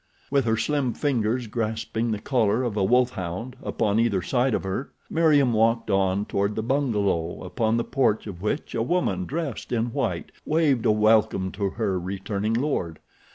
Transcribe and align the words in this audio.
With 0.31 0.45
her 0.45 0.57
slim 0.57 0.93
fingers 0.93 1.45
grasping 1.45 2.09
the 2.09 2.17
collar 2.17 2.63
of 2.63 2.75
a 2.75 2.83
wolf 2.83 3.11
hound 3.11 3.55
upon 3.61 3.99
either 3.99 4.23
side 4.23 4.55
of 4.55 4.63
her 4.63 4.91
Meriem 5.11 5.53
walked 5.53 5.91
on 5.91 6.25
toward 6.25 6.55
the 6.55 6.63
bungalow 6.63 7.43
upon 7.43 7.77
the 7.77 7.83
porch 7.83 8.25
of 8.25 8.41
which 8.41 8.73
a 8.73 8.81
woman 8.81 9.27
dressed 9.27 9.71
in 9.71 9.93
white 9.93 10.31
waved 10.43 10.87
a 10.87 10.91
welcome 10.91 11.51
to 11.51 11.69
her 11.69 11.99
returning 11.99 12.55
lord. 12.55 12.97